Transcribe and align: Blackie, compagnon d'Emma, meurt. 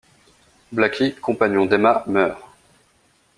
Blackie, 0.71 1.13
compagnon 1.13 1.67
d'Emma, 1.67 2.03
meurt. 2.07 2.41